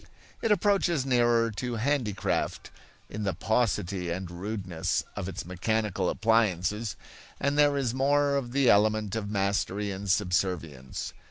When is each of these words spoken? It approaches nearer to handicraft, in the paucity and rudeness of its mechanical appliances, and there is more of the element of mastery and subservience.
It 0.41 0.51
approaches 0.51 1.05
nearer 1.05 1.51
to 1.51 1.75
handicraft, 1.75 2.71
in 3.07 3.21
the 3.21 3.35
paucity 3.35 4.09
and 4.09 4.31
rudeness 4.31 5.03
of 5.15 5.29
its 5.29 5.45
mechanical 5.45 6.09
appliances, 6.09 6.95
and 7.39 7.55
there 7.55 7.77
is 7.77 7.93
more 7.93 8.35
of 8.35 8.51
the 8.51 8.67
element 8.67 9.15
of 9.15 9.29
mastery 9.29 9.91
and 9.91 10.09
subservience. 10.09 11.13